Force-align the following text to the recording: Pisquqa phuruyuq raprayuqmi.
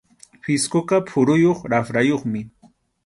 Pisquqa 0.43 0.97
phuruyuq 1.11 1.59
raprayuqmi. 1.71 2.41